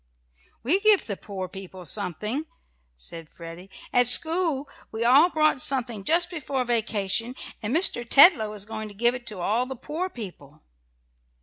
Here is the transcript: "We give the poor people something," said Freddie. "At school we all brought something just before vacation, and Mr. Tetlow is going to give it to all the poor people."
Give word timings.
"We 0.63 0.79
give 0.79 1.05
the 1.05 1.15
poor 1.15 1.47
people 1.47 1.85
something," 1.85 2.45
said 2.95 3.29
Freddie. 3.29 3.69
"At 3.93 4.07
school 4.07 4.67
we 4.91 5.05
all 5.05 5.29
brought 5.29 5.61
something 5.61 6.03
just 6.03 6.31
before 6.31 6.63
vacation, 6.63 7.35
and 7.61 7.71
Mr. 7.75 8.03
Tetlow 8.09 8.51
is 8.53 8.65
going 8.65 8.87
to 8.87 8.95
give 8.95 9.13
it 9.13 9.27
to 9.27 9.37
all 9.37 9.67
the 9.67 9.75
poor 9.75 10.09
people." 10.09 10.63